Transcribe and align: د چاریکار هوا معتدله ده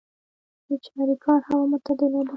د 0.67 0.69
چاریکار 0.85 1.39
هوا 1.47 1.63
معتدله 1.71 2.21
ده 2.25 2.29